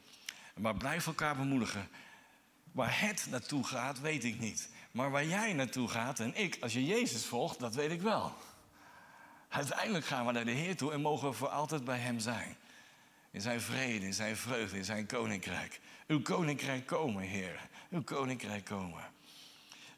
[0.55, 1.89] Maar blijf elkaar bemoedigen.
[2.71, 4.69] Waar het naartoe gaat, weet ik niet.
[4.91, 8.33] Maar waar jij naartoe gaat en ik, als je Jezus volgt, dat weet ik wel.
[9.49, 12.57] Uiteindelijk gaan we naar de Heer toe en mogen we voor altijd bij Hem zijn.
[13.31, 15.79] In zijn vrede, in zijn vreugde, in zijn koninkrijk.
[16.07, 17.69] Uw koninkrijk komen, Heer.
[17.89, 19.03] Uw koninkrijk komen.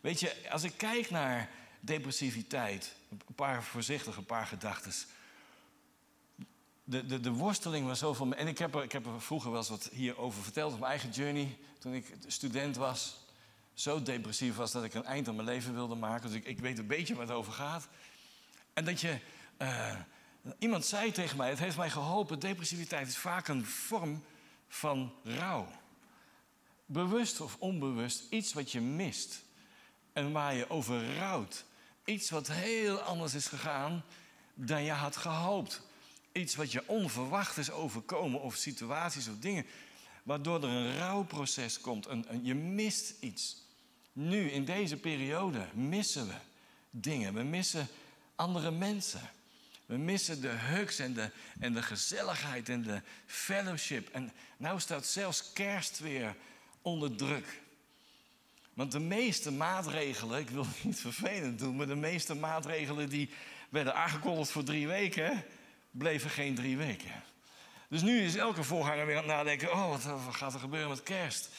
[0.02, 1.50] Weet je, als ik kijk naar
[1.80, 4.94] depressiviteit, een paar voorzichtige, een paar gedachten.
[6.90, 8.34] De, de, de worsteling was zoveel.
[8.34, 10.92] En ik heb, er, ik heb er vroeger wel eens wat hierover verteld op mijn
[10.92, 11.58] eigen journey.
[11.80, 13.18] Toen ik student was.
[13.74, 16.28] Zo depressief was dat ik een eind aan mijn leven wilde maken.
[16.30, 17.88] Dus ik, ik weet een beetje waar het over gaat.
[18.74, 19.20] En dat je.
[19.58, 19.96] Uh,
[20.60, 22.40] iemand zei tegen mij: Het heeft mij geholpen.
[22.40, 24.24] Depressiviteit is vaak een vorm
[24.68, 25.68] van rouw.
[26.86, 29.44] Bewust of onbewust iets wat je mist
[30.14, 31.66] en waar je over rouwt.
[32.06, 34.04] Iets wat heel anders is gegaan
[34.54, 35.88] dan je had gehoopt.
[36.32, 39.66] Iets wat je onverwacht is overkomen of situaties of dingen.
[40.24, 42.08] Waardoor er een rouwproces komt.
[42.08, 43.68] Een, je mist iets.
[44.14, 46.34] Nu, in deze periode, missen we
[46.90, 47.34] dingen.
[47.34, 47.88] We missen
[48.36, 49.30] andere mensen.
[49.86, 54.10] We missen de hugs en de, en de gezelligheid en de fellowship.
[54.10, 56.36] En nou staat zelfs kerst weer
[56.82, 57.62] onder druk.
[58.74, 63.30] Want de meeste maatregelen, ik wil het niet vervelend doen, maar de meeste maatregelen die
[63.70, 65.44] werden aangekondigd voor drie weken,
[65.92, 67.24] bleven geen drie weken.
[67.90, 71.04] Dus nu is elke voorganger weer aan het nadenken: oh, wat, gaat er gebeuren met
[71.04, 71.50] kerst?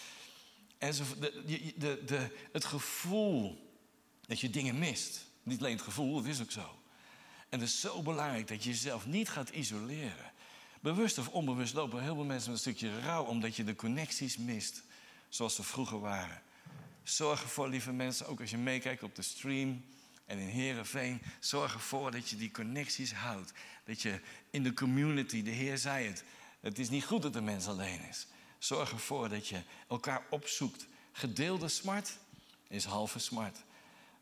[0.79, 3.69] En zo, de, de, de, het gevoel
[4.27, 5.29] dat je dingen mist.
[5.43, 6.79] Niet alleen het gevoel, het is ook zo.
[7.49, 10.33] En het is zo belangrijk dat je jezelf niet gaat isoleren.
[10.81, 14.83] Bewust of onbewust lopen heel veel mensen een stukje rouw omdat je de connecties mist
[15.29, 16.43] zoals ze vroeger waren.
[17.03, 19.85] Zorg ervoor, lieve mensen, ook als je meekijkt op de stream
[20.31, 23.53] en in Herenveen, zorg ervoor dat je die connecties houdt.
[23.85, 26.25] Dat je in de community, de Heer zei het,
[26.61, 28.27] het is niet goed dat de mens alleen is.
[28.59, 30.87] Zorg ervoor dat je elkaar opzoekt.
[31.12, 32.19] Gedeelde smart
[32.69, 33.59] is halve smart.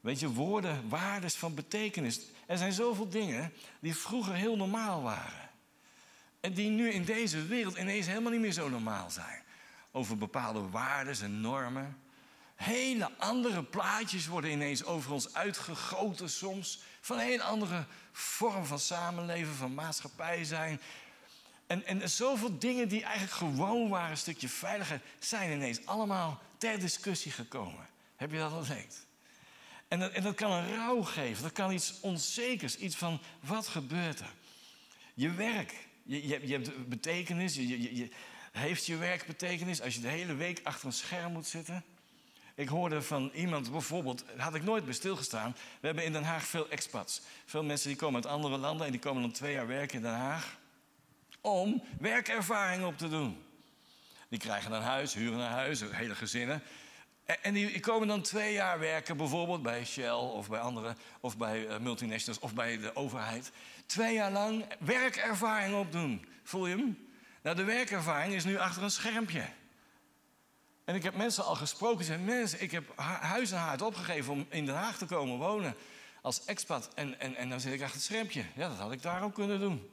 [0.01, 2.21] Weet je, woorden, waardes van betekenis.
[2.47, 5.51] Er zijn zoveel dingen die vroeger heel normaal waren.
[6.41, 9.43] En die nu in deze wereld ineens helemaal niet meer zo normaal zijn.
[9.93, 11.97] Over bepaalde waarden en normen.
[12.59, 16.81] Hele andere plaatjes worden ineens over ons uitgegoten soms.
[17.01, 20.81] Van een hele andere vorm van samenleven, van maatschappij zijn.
[21.67, 26.79] En, en zoveel dingen die eigenlijk gewoon waren, een stukje veiligheid, zijn ineens allemaal ter
[26.81, 27.87] discussie gekomen.
[28.17, 29.07] Heb je dat ontdekt?
[29.89, 33.69] En dat, en dat kan een rouw geven, dat kan iets onzekers, iets van wat
[33.69, 34.33] gebeurt er?
[35.15, 38.09] Je werk, je, je, je hebt betekenis, je, je,
[38.53, 41.85] heeft je werk betekenis als je de hele week achter een scherm moet zitten?
[42.59, 45.57] Ik hoorde van iemand bijvoorbeeld, had ik nooit bij stilgestaan.
[45.81, 47.21] We hebben in Den Haag veel expats.
[47.45, 50.03] Veel mensen die komen uit andere landen en die komen dan twee jaar werken in
[50.03, 50.59] Den Haag.
[51.41, 53.45] Om werkervaring op te doen.
[54.29, 56.63] Die krijgen een huis, huren een huis, hele gezinnen.
[57.43, 61.67] En die komen dan twee jaar werken, bijvoorbeeld bij Shell of bij andere, of bij
[61.67, 63.53] eh, multinationals of bij de overheid.
[63.87, 66.27] Twee jaar lang werkervaring opdoen.
[66.43, 67.09] Voel je hem?
[67.43, 69.45] Nou, de werkervaring is nu achter een schermpje.
[70.89, 72.05] En ik heb mensen al gesproken.
[72.05, 75.75] Ze mensen, ik heb huis en haard opgegeven om in Den Haag te komen wonen.
[76.23, 76.89] Als expat.
[76.95, 78.45] En, en, en dan zit ik achter het schermpje.
[78.55, 79.91] Ja, dat had ik daar ook kunnen doen.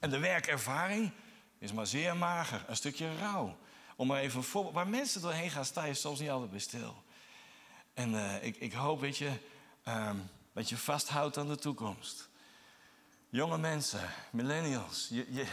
[0.00, 1.10] En de werkervaring
[1.58, 2.64] is maar zeer mager.
[2.66, 3.56] Een stukje rouw.
[3.96, 4.74] Om maar even voorbeeld.
[4.74, 7.02] Waar mensen doorheen gaan, sta je soms niet altijd bij stil.
[7.94, 9.30] En uh, ik, ik hoop, weet je,
[9.88, 12.28] um, dat je vasthoudt aan de toekomst.
[13.28, 15.46] Jonge mensen, millennials, je, je,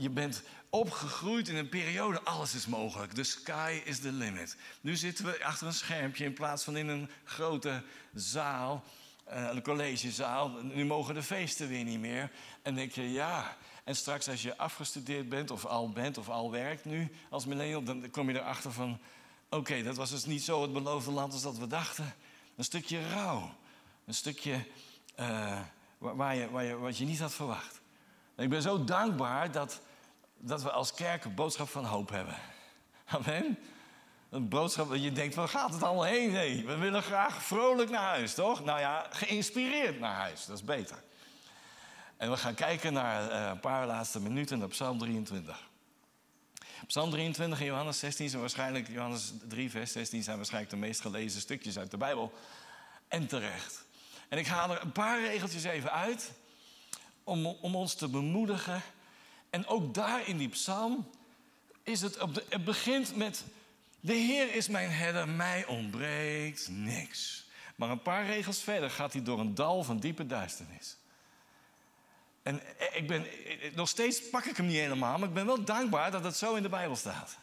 [0.00, 0.42] je bent
[0.74, 3.12] opgegroeid in een periode, alles is mogelijk.
[3.12, 4.56] The sky is the limit.
[4.80, 7.82] Nu zitten we achter een schermpje in plaats van in een grote
[8.14, 8.84] zaal,
[9.32, 10.48] uh, een collegezaal.
[10.48, 12.30] Nu mogen de feesten weer niet meer.
[12.62, 13.56] En denk je, ja.
[13.84, 17.82] En straks als je afgestudeerd bent, of al bent, of al werkt nu als millennial,
[17.82, 18.98] dan kom je erachter van,
[19.50, 22.14] oké, dat was dus niet zo het beloofde land als dat we dachten.
[22.56, 23.54] Een stukje rouw.
[24.06, 24.66] Een stukje
[25.18, 25.60] uh,
[25.98, 27.80] waar, je, waar je, wat je niet had verwacht.
[28.36, 29.80] Ik ben zo dankbaar dat
[30.44, 32.36] dat we als kerk een boodschap van hoop hebben.
[33.04, 33.58] Amen.
[34.30, 36.32] Een boodschap dat je denkt, waar gaat het allemaal heen?
[36.32, 38.64] Nee, we willen graag vrolijk naar huis, toch?
[38.64, 41.02] Nou ja, geïnspireerd naar huis, dat is beter.
[42.16, 45.68] En we gaan kijken naar eh, een paar laatste minuten naar Psalm 23.
[46.86, 51.00] Psalm 23 en Johannes 16 zijn waarschijnlijk, Johannes 3, vers 16 zijn waarschijnlijk de meest
[51.00, 52.32] gelezen stukjes uit de Bijbel.
[53.08, 53.84] En terecht.
[54.28, 56.32] En ik haal er een paar regeltjes even uit
[57.24, 58.82] om, om ons te bemoedigen.
[59.52, 61.10] En ook daar in die psalm
[61.82, 63.44] is het, op de, het begint met,
[64.00, 67.46] de Heer is mijn herder, mij ontbreekt niks.
[67.76, 70.96] Maar een paar regels verder gaat hij door een dal van diepe duisternis.
[72.42, 72.60] En
[72.92, 73.26] ik ben,
[73.74, 76.54] nog steeds pak ik hem niet helemaal, maar ik ben wel dankbaar dat het zo
[76.54, 77.38] in de Bijbel staat.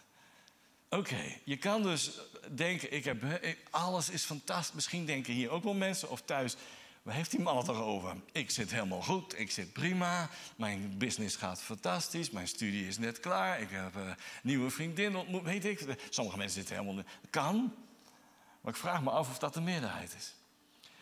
[0.90, 2.12] Oké, je kan dus
[2.52, 3.24] denken, ik heb,
[3.70, 4.76] alles is fantastisch.
[4.76, 6.56] Misschien denken hier ook wel mensen of thuis,
[7.02, 8.16] waar heeft die man het toch over?
[8.32, 13.20] Ik zit helemaal goed, ik zit prima, mijn business gaat fantastisch, mijn studie is net
[13.20, 15.98] klaar, ik heb een nieuwe vriendin ontmoet, weet ik.
[16.10, 17.74] Sommige mensen zitten helemaal, kan.
[18.62, 20.36] Maar ik vraag me af of dat de meerderheid is.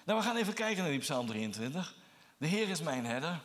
[0.05, 1.95] Nou, we gaan even kijken naar die Psalm 23.
[2.37, 3.41] De Heer is mijn herder.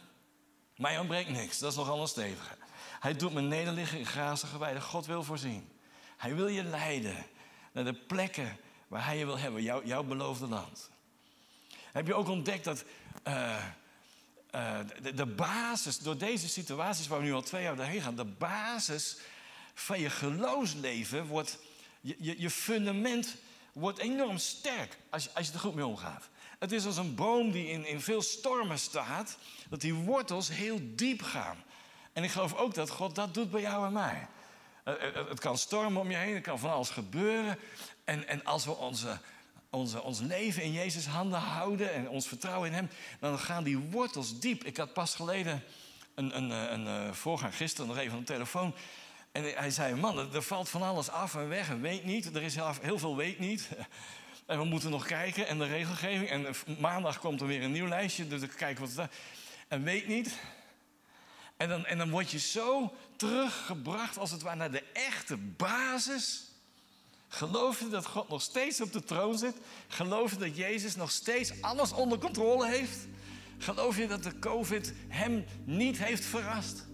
[0.77, 2.57] Mij ontbreekt niks, dat is nogal een stevige.
[3.01, 4.83] Hij doet me nederliggen in grazige weiden.
[4.83, 5.69] God wil voorzien.
[6.17, 7.27] Hij wil je leiden
[7.73, 8.57] naar de plekken
[8.89, 10.91] waar hij je wil hebben, jouw, jouw beloofde land.
[11.93, 12.85] Heb je ook ontdekt dat
[13.29, 13.65] uh,
[14.55, 14.79] uh,
[15.15, 19.17] de, basis, door deze situaties waar we nu al twee jaar doorheen gaan, de basis
[19.75, 21.59] van je geloofsleven wordt,
[22.01, 23.37] je, je, fundament
[23.73, 26.29] wordt enorm sterk als je, als je er goed mee omgaat.
[26.59, 29.37] Het is als een boom die in, in veel stormen staat,
[29.69, 31.57] dat die wortels heel diep gaan.
[32.13, 34.27] En ik geloof ook dat God dat doet bij jou en mij.
[35.29, 37.59] Het kan stormen om je heen, het kan van alles gebeuren.
[38.05, 39.19] En, en als we onze,
[39.73, 42.89] onze, ons leven in Jezus' handen houden en ons vertrouwen in Hem,
[43.21, 44.65] dan gaan die wortels diep.
[44.65, 45.63] Ik had pas geleden
[46.15, 48.75] een, een, een, een voorganger, gisteren nog even aan de telefoon.
[49.33, 52.35] En hij zei: Man, er valt van alles af en weg en weet niet.
[52.35, 53.69] Er is heel veel weet niet.
[54.47, 56.31] En we moeten nog kijken en de regelgeving.
[56.31, 58.29] En maandag komt er weer een nieuw lijstje.
[58.29, 59.11] Dus ik kijk wat er.
[59.69, 60.35] En weet niet.
[61.57, 66.52] En dan, en dan word je zo teruggebracht als het ware naar de echte basis.
[67.35, 69.55] Geloof je dat God nog steeds op de troon zit?
[69.89, 73.07] Geloof je dat Jezus nog steeds alles onder controle heeft?
[73.59, 76.87] Geloof je dat de COVID hem niet heeft verrast?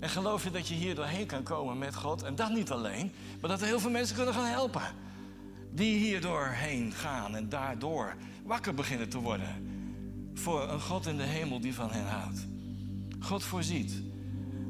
[0.00, 2.22] En geloof je dat je hier doorheen kan komen met God?
[2.22, 4.82] En dat niet alleen, maar dat er heel veel mensen kunnen gaan helpen.
[5.72, 9.70] Die hier doorheen gaan en daardoor wakker beginnen te worden.
[10.34, 12.46] Voor een God in de hemel die van hen houdt.
[13.20, 13.92] God voorziet.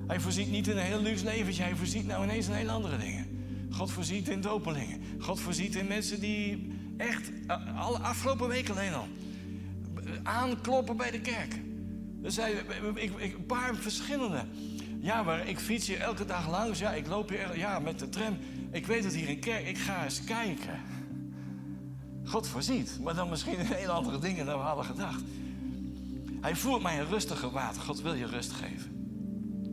[0.07, 1.63] Hij voorziet niet in een heel luxe leventje.
[1.63, 3.26] Hij voorziet nou ineens in hele andere dingen.
[3.77, 5.01] God voorziet in dopelingen.
[5.19, 7.31] God voorziet in mensen die echt
[7.77, 9.09] alle afgelopen weken alleen al
[10.23, 11.55] aankloppen bij de kerk.
[12.23, 12.55] Er zijn
[12.95, 14.45] ik, een paar verschillende.
[15.01, 16.79] Ja, maar ik fiets hier elke dag langs.
[16.79, 18.39] Ja, ik loop hier ja, met de tram.
[18.71, 19.67] Ik weet het hier in kerk.
[19.67, 20.81] Ik ga eens kijken.
[22.25, 25.23] God voorziet, maar dan misschien in heel andere dingen dan we hadden gedacht.
[26.41, 27.83] Hij voert mij een rustige water.
[27.83, 28.96] God wil je rust geven.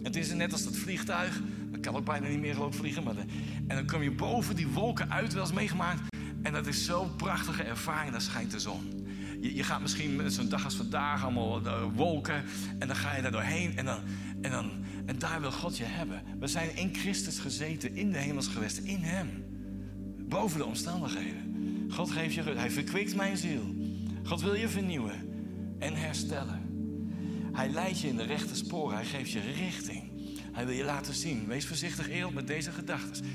[0.04, 1.42] Het is net als dat vliegtuig.
[1.72, 3.04] Dat kan ook bijna niet meer geloof vliegen.
[3.04, 3.16] Maar
[3.68, 6.02] en dan kom je boven die wolken uit, wel eens meegemaakt.
[6.42, 8.12] En dat is zo'n prachtige ervaring.
[8.12, 9.08] Dan schijnt de zon.
[9.42, 12.44] Je, je gaat misschien zo'n dag als vandaag allemaal de wolken.
[12.80, 13.78] En dan ga je daar doorheen.
[13.78, 14.00] En, dan,
[14.42, 14.72] en, dan,
[15.06, 16.22] en daar wil God je hebben.
[16.40, 19.46] We zijn in Christus gezeten, in de hemelsgewesten, in Hem.
[20.18, 21.52] Boven de omstandigheden.
[21.90, 22.58] God geeft je rust.
[22.58, 23.76] Hij verkwikt mijn ziel.
[24.24, 25.30] God wil je vernieuwen
[25.80, 26.63] en herstellen.
[27.54, 28.96] Hij leidt je in de rechte sporen.
[28.96, 30.04] Hij geeft je richting.
[30.52, 31.48] Hij wil je laten zien.
[31.48, 33.26] Wees voorzichtig eerlijk met deze gedachten.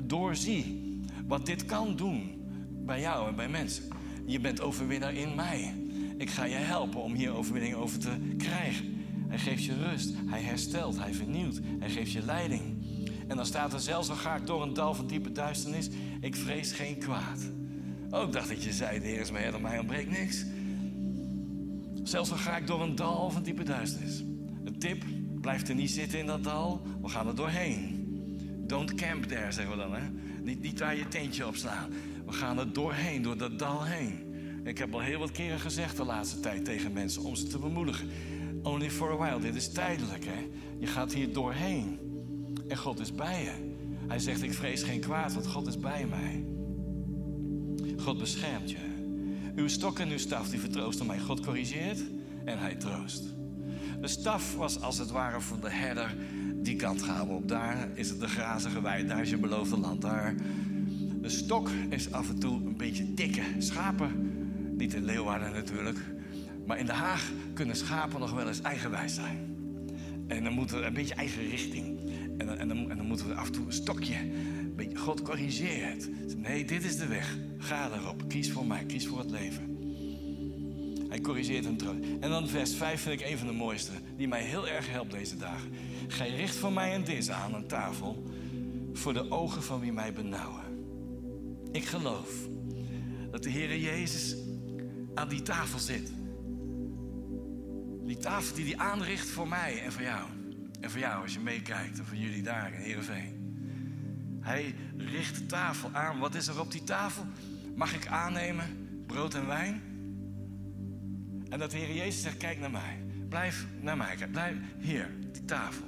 [0.00, 0.84] Doorzie
[1.26, 3.84] wat dit kan doen bij jou en bij mensen.
[4.26, 5.74] Je bent overwinnaar in mij.
[6.18, 9.04] Ik ga je helpen om hier overwinning over te krijgen.
[9.28, 10.12] Hij geeft je rust.
[10.26, 10.98] Hij herstelt.
[10.98, 11.60] Hij vernieuwt.
[11.78, 12.62] Hij geeft je leiding.
[13.28, 15.88] En dan staat er zelfs al ga ik door een dal van diepe duisternis.
[16.20, 17.50] Ik vrees geen kwaad.
[18.10, 20.44] Ook dacht dat je zei, de Heer is herder, mij ontbreekt niks.
[22.06, 24.24] Zelfs al ga ik door een dal van diepe duisternis.
[24.64, 25.04] Een tip,
[25.40, 26.82] blijf er niet zitten in dat dal.
[27.02, 28.04] We gaan er doorheen.
[28.66, 29.94] Don't camp there, zeggen we dan.
[29.94, 30.08] Hè?
[30.42, 31.90] Niet, niet daar je tentje op slaan.
[32.26, 34.34] We gaan er doorheen, door dat dal heen.
[34.64, 37.58] Ik heb al heel wat keren gezegd de laatste tijd tegen mensen om ze te
[37.58, 38.08] bemoedigen.
[38.62, 40.24] Only for a while, dit is tijdelijk.
[40.24, 40.48] Hè?
[40.78, 41.98] Je gaat hier doorheen.
[42.68, 43.74] En God is bij je.
[44.08, 46.44] Hij zegt, ik vrees geen kwaad, want God is bij mij.
[47.96, 48.95] God beschermt je.
[49.56, 51.18] Uw stok en uw staf, die vertroosten mij.
[51.18, 52.00] God corrigeert
[52.44, 53.24] en hij troost.
[54.00, 56.14] De staf was als het ware voor de herder.
[56.54, 57.48] Die kant gaan we op.
[57.48, 59.06] Daar is het de grazige wei.
[59.06, 60.02] Daar is je beloofde land.
[60.02, 60.34] Daar.
[61.20, 63.42] De stok is af en toe een beetje dikke.
[63.58, 64.10] Schapen,
[64.76, 65.98] niet in Leeuwarden natuurlijk.
[66.66, 69.56] Maar in Den Haag kunnen schapen nog wel eens eigenwijs zijn.
[70.26, 71.98] En dan moet er een beetje eigen richting.
[72.38, 74.16] En dan, en, dan, en dan moeten we af en toe een stokje
[75.06, 76.08] God corrigeert.
[76.36, 77.36] Nee, dit is de weg.
[77.58, 78.28] Ga erop.
[78.28, 78.84] Kies voor mij.
[78.84, 79.76] Kies voor het leven.
[81.08, 81.96] Hij corrigeert hem terug.
[82.20, 83.92] En dan vers 5 vind ik een van de mooiste.
[84.16, 85.70] Die mij heel erg helpt deze dagen.
[86.08, 88.22] Gij richt voor mij een dis aan een tafel.
[88.92, 90.64] Voor de ogen van wie mij benauwen.
[91.72, 92.30] Ik geloof
[93.30, 94.36] dat de Heere Jezus
[95.14, 96.12] aan die tafel zit.
[98.04, 100.28] Die tafel die hij aanricht voor mij en voor jou.
[100.80, 101.98] En voor jou als je meekijkt.
[101.98, 103.35] En voor jullie daar in Heerenveen.
[104.46, 106.18] Hij richt de tafel aan.
[106.18, 107.24] Wat is er op die tafel?
[107.74, 108.66] Mag ik aannemen?
[109.06, 109.82] Brood en wijn?
[111.48, 113.04] En dat de Heer Jezus zegt, kijk naar mij.
[113.28, 114.30] Blijf naar mij kijken.
[114.30, 115.84] Blijf hier, die tafel.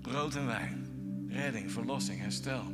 [0.00, 0.86] Brood en wijn.
[1.28, 2.64] Redding, verlossing, herstel.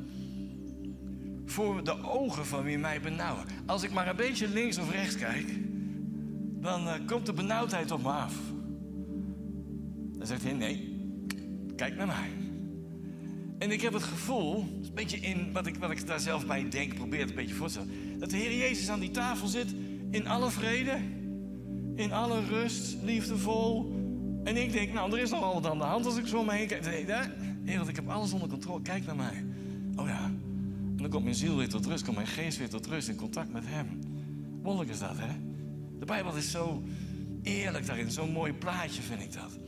[1.45, 3.45] Voor de ogen van wie mij benauwen.
[3.67, 5.59] Als ik maar een beetje links of rechts kijk,
[6.61, 8.35] dan uh, komt de benauwdheid op me af.
[10.19, 10.97] Dan zegt hij, nee,
[11.77, 12.36] kijk naar mij.
[13.59, 16.69] En ik heb het gevoel, een beetje in wat ik, wat ik daar zelf bij
[16.69, 18.19] denk, probeer het een beetje voor te stellen.
[18.19, 19.75] Dat de Heer Jezus aan die tafel zit
[20.11, 20.99] in alle vrede,
[21.95, 23.95] in alle rust, liefdevol.
[24.45, 26.47] En ik denk, nou, er is nogal wat aan de hand als ik zo om
[26.47, 26.85] me heen kijk.
[27.65, 29.45] Heer, ik heb alles onder controle, kijk naar mij.
[29.97, 32.87] Oh ja, en dan komt mijn ziel weer tot rust, komt mijn geest weer tot
[32.87, 34.01] rust in contact met Hem.
[34.63, 35.33] Wonderlijk is dat, hè?
[35.99, 36.83] De Bijbel is zo
[37.43, 39.59] eerlijk daarin, zo'n mooi plaatje vind ik dat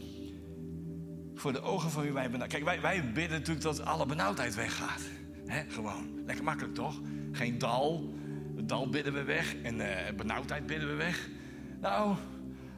[1.38, 2.48] voor de ogen van wie wij benauwd.
[2.48, 5.01] Kijk, wij, wij bidden natuurlijk dat alle benauwdheid weggaat.
[5.46, 6.22] He, gewoon.
[6.27, 7.01] Lekker makkelijk toch?
[7.33, 8.14] Geen dal.
[8.57, 11.29] Het dal bidden we weg en uh, benauwdheid bidden we weg.
[11.81, 12.16] Nou,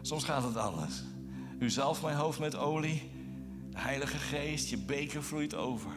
[0.03, 1.03] soms gaat het anders.
[1.59, 3.11] U zalft mijn hoofd met olie.
[3.71, 5.91] De Heilige Geest, je beker vloeit over.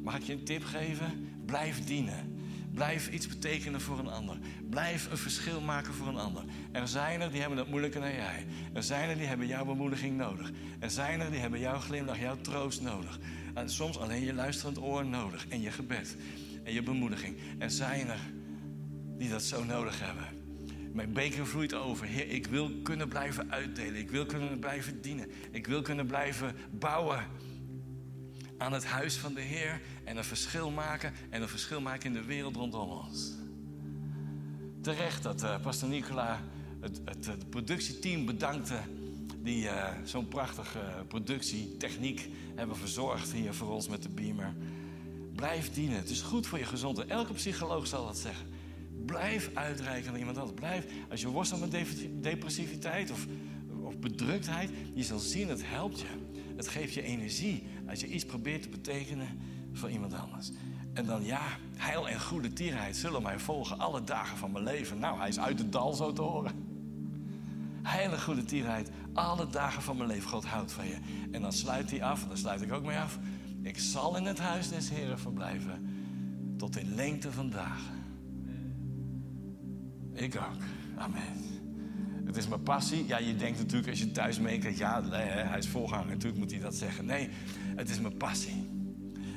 [0.00, 1.28] Mag ik je een tip geven?
[1.46, 2.33] Blijf dienen.
[2.74, 4.38] Blijf iets betekenen voor een ander.
[4.70, 6.44] Blijf een verschil maken voor een ander.
[6.72, 8.46] Er zijn er die hebben het moeilijker dan jij.
[8.72, 10.50] Er zijn er die hebben jouw bemoediging nodig.
[10.78, 13.18] Er zijn er die hebben jouw glimlach, jouw troost nodig.
[13.54, 15.48] En soms alleen je luisterend oor nodig.
[15.48, 16.16] En je gebed.
[16.64, 17.36] En je bemoediging.
[17.58, 18.20] Er zijn er
[19.18, 20.24] die dat zo nodig hebben.
[20.92, 22.06] Mijn beker vloeit over.
[22.06, 23.96] Heer, ik wil kunnen blijven uitdelen.
[23.96, 25.30] Ik wil kunnen blijven dienen.
[25.50, 27.26] Ik wil kunnen blijven bouwen
[28.64, 32.12] aan het huis van de Heer en een verschil maken en een verschil maken in
[32.12, 33.32] de wereld rondom ons.
[34.80, 36.40] Terecht dat uh, Pastor Nicola
[36.80, 38.78] het, het, het, productieteam bedankte
[39.42, 44.54] die uh, zo'n prachtige productietechniek hebben verzorgd hier voor ons met de beamer.
[45.34, 45.96] Blijf dienen.
[45.96, 47.08] Het is goed voor je gezondheid.
[47.08, 48.46] Elke psycholoog zal dat zeggen.
[49.06, 50.84] Blijf uitreiken aan iemand anders.
[51.10, 53.26] Als je worstelt met depressiviteit of,
[53.82, 56.06] of bedruktheid, je zal zien, het helpt je.
[56.56, 59.28] Het geeft je energie als je iets probeert te betekenen
[59.72, 60.50] voor iemand anders.
[60.92, 61.42] En dan ja,
[61.76, 64.98] heil en goede tierheid zullen mij volgen alle dagen van mijn leven.
[64.98, 66.52] Nou, hij is uit het dal zo te horen.
[67.82, 70.30] Heil en goede tierheid, alle dagen van mijn leven.
[70.30, 70.96] God houdt van je.
[71.30, 73.18] En dan sluit hij af, en sluit ik ook mee af.
[73.62, 75.88] Ik zal in het huis des Heren verblijven
[76.56, 78.02] tot in lengte van dagen.
[80.12, 80.62] Ik ook.
[80.96, 81.63] Amen.
[82.26, 83.06] Het is mijn passie.
[83.06, 86.60] Ja, je denkt natuurlijk als je thuis meekijkt, ja, hij is volganger, natuurlijk moet hij
[86.60, 87.04] dat zeggen.
[87.04, 87.28] Nee,
[87.76, 88.74] het is mijn passie.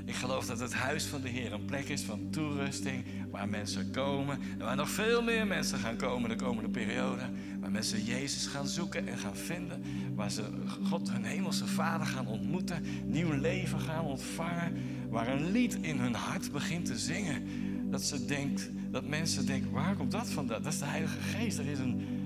[0.08, 3.92] Ik geloof dat het huis van de Heer een plek is van toerusting, waar mensen
[3.92, 7.22] komen en waar nog veel meer mensen gaan komen de komende periode.
[7.60, 9.82] Waar mensen Jezus gaan zoeken en gaan vinden.
[10.16, 10.44] Waar ze
[10.84, 14.74] God, hun hemelse Vader, gaan ontmoeten, nieuw leven gaan ontvangen.
[15.10, 17.44] Waar een lied in hun hart begint te zingen.
[17.90, 20.64] Dat, ze denkt, dat mensen denken, waar komt dat vandaan?
[20.64, 21.58] Dat is de Heilige Geest.
[21.58, 22.17] Er is een,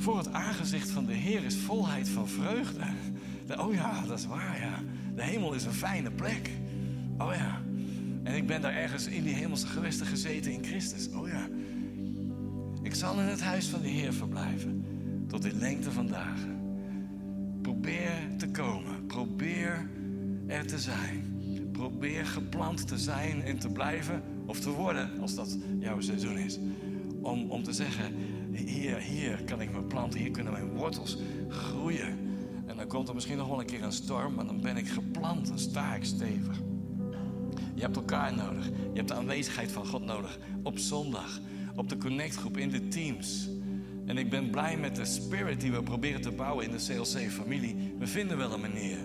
[0.00, 2.84] voor het aangezicht van de Heer is volheid van vreugde.
[3.58, 4.82] Oh ja, dat is waar, ja.
[5.14, 6.50] De hemel is een fijne plek.
[7.18, 7.60] Oh ja.
[8.22, 11.08] En ik ben daar ergens in die hemelse gewesten gezeten in Christus.
[11.08, 11.48] Oh ja.
[12.82, 14.84] Ik zal in het huis van de Heer verblijven.
[15.28, 16.58] Tot in lengte van dagen.
[17.62, 19.06] Probeer te komen.
[19.06, 19.90] Probeer
[20.46, 21.38] er te zijn.
[21.72, 24.22] Probeer geplant te zijn en te blijven.
[24.46, 26.58] Of te worden, als dat jouw seizoen is.
[27.22, 28.14] Om, om te zeggen,
[28.52, 30.20] hier, hier kan ik me planten.
[30.20, 32.18] Hier kunnen mijn wortels groeien.
[32.66, 34.88] En dan komt er misschien nog wel een keer een storm, maar dan ben ik
[34.88, 36.58] geplant, dan sta ik stevig.
[37.74, 38.66] Je hebt elkaar nodig.
[38.66, 40.38] Je hebt de aanwezigheid van God nodig.
[40.62, 41.40] Op zondag,
[41.74, 43.48] op de connectgroep, in de teams.
[44.06, 47.94] En ik ben blij met de spirit die we proberen te bouwen in de CLC-familie.
[47.98, 48.98] We vinden wel een manier.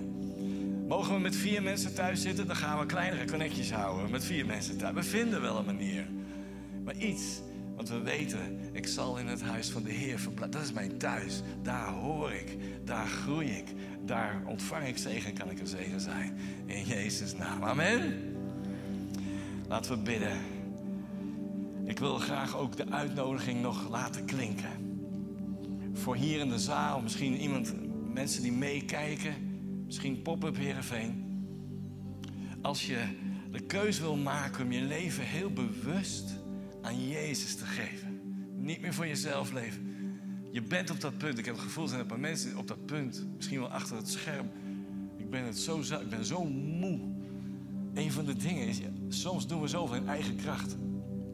[0.87, 4.11] Mogen we met vier mensen thuis zitten, dan gaan we kleinere connectjes houden.
[4.11, 4.95] Met vier mensen thuis.
[4.95, 6.07] We vinden wel een manier.
[6.83, 7.41] Maar iets
[7.75, 10.51] want we weten, ik zal in het huis van de Heer verblijven.
[10.51, 11.41] Dat is mijn thuis.
[11.61, 12.57] Daar hoor ik.
[12.85, 13.73] Daar groei ik.
[14.05, 15.33] Daar ontvang ik zegen.
[15.33, 16.37] Kan ik een zegen zijn.
[16.65, 17.63] In Jezus' naam.
[17.63, 18.35] Amen.
[19.67, 20.37] Laten we bidden.
[21.85, 24.69] Ik wil graag ook de uitnodiging nog laten klinken.
[25.93, 27.73] Voor hier in de zaal, misschien iemand,
[28.13, 29.33] mensen die meekijken.
[29.85, 31.23] Misschien pop-up Heerenveen.
[32.61, 33.03] Als je
[33.51, 36.43] de keuze wil maken om je leven heel bewust
[36.85, 38.21] aan Jezus te geven.
[38.55, 39.95] Niet meer voor jezelf leven.
[40.51, 41.37] Je bent op dat punt.
[41.37, 43.27] Ik heb het gevoel, er zijn een paar mensen op dat punt.
[43.35, 44.49] Misschien wel achter het scherm.
[45.17, 46.99] Ik ben, het zo, ik ben zo moe.
[47.93, 50.75] Een van de dingen is, soms doen we zoveel in eigen kracht.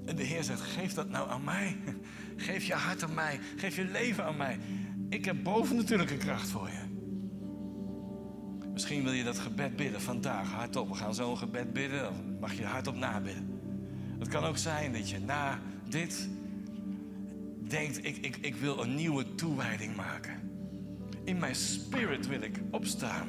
[0.06, 1.78] En de Heer zegt, geef dat nou aan mij.
[2.36, 3.40] Geef je hart aan mij.
[3.56, 4.60] Geef je leven aan mij.
[5.10, 6.90] Ik heb bovennatuurlijke kracht voor je.
[8.74, 10.88] Misschien wil je dat gebed bidden vandaag hardop.
[10.88, 12.04] We gaan zo een gebed bidden.
[12.04, 13.51] Dan mag je hardop nabidden.
[14.22, 15.60] Het kan ook zijn dat je na
[15.90, 16.30] dit
[17.68, 20.40] denkt: ik, ik, ik wil een nieuwe toewijding maken.
[21.24, 23.28] In mijn spirit wil ik opstaan.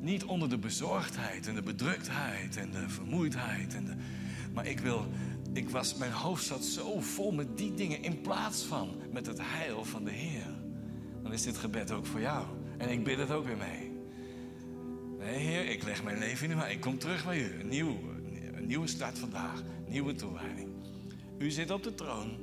[0.00, 3.74] Niet onder de bezorgdheid en de bedruktheid en de vermoeidheid.
[3.74, 3.94] En de,
[4.52, 5.06] maar ik wil,
[5.52, 9.38] ik was, mijn hoofd zat zo vol met die dingen in plaats van met het
[9.42, 10.54] heil van de Heer.
[11.22, 12.46] Dan is dit gebed ook voor jou.
[12.78, 13.90] En ik bid het ook weer mee.
[15.18, 17.60] Nee, Heer, ik leg mijn leven in uw Ik kom terug bij u.
[17.60, 17.98] Een, nieuw,
[18.70, 19.62] nieuwe start vandaag.
[19.88, 20.68] Nieuwe toewijding.
[21.38, 22.36] U zit op de troon.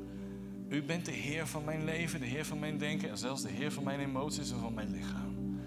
[0.70, 3.50] U bent de Heer van mijn leven, de Heer van mijn denken en zelfs de
[3.50, 5.60] Heer van mijn emoties en van mijn lichaam.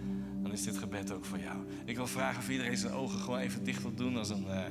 [0.42, 1.56] Dan is dit gebed ook voor jou.
[1.84, 4.64] Ik wil vragen of iedereen zijn ogen gewoon even dicht wil doen als een, uh,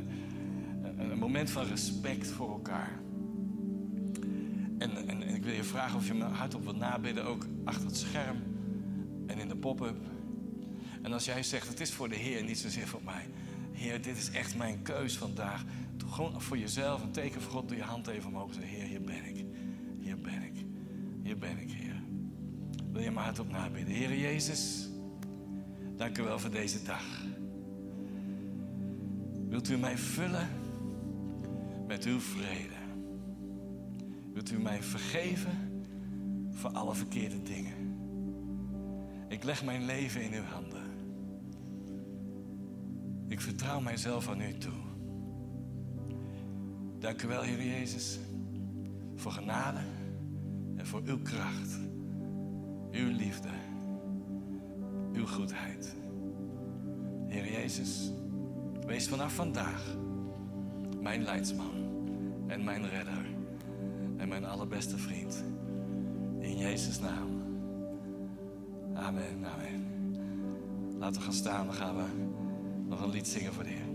[0.98, 3.00] een, moment van respect voor elkaar.
[4.78, 7.86] En, en, en, ik wil je vragen of je me hardop wilt nabidden, ook achter
[7.86, 8.38] het scherm
[9.28, 9.98] en in de pop-up.
[11.02, 13.28] En als jij zegt, het is voor de Heer, niet zozeer voor mij.
[13.80, 15.63] Heer, dit is echt mijn keus vandaag.
[15.97, 17.67] Doe gewoon voor jezelf een teken voor God.
[17.67, 19.45] Doe je hand even omhoog zeg, Heer, hier ben ik.
[19.99, 20.65] Hier ben ik.
[21.23, 22.01] Hier ben ik, Heer.
[22.91, 23.93] Wil je maar hardop nabidden.
[23.93, 24.89] Heer Jezus,
[25.95, 27.03] dank u wel voor deze dag.
[29.49, 30.47] Wilt u mij vullen
[31.88, 32.77] met uw vrede?
[34.34, 35.84] Wilt u mij vergeven
[36.51, 37.97] voor alle verkeerde dingen?
[39.27, 40.68] Ik leg mijn leven in uw handen.
[43.40, 44.80] Ik vertrouw mijzelf aan u toe.
[46.98, 48.20] Dank u wel, Heer Jezus,
[49.16, 49.80] voor genade
[50.76, 51.80] en voor uw kracht,
[52.92, 53.50] uw liefde,
[55.14, 55.96] uw goedheid.
[57.28, 58.12] Heer Jezus,
[58.86, 59.96] wees vanaf vandaag
[61.02, 61.76] mijn leidsman
[62.48, 63.26] en mijn redder
[64.18, 65.44] en mijn allerbeste vriend.
[66.40, 67.30] In Jezus' naam.
[68.94, 69.88] Amen, amen.
[70.98, 72.28] Laten we gaan staan, dan gaan we
[72.90, 73.89] nog een lied zingen voor de Heer.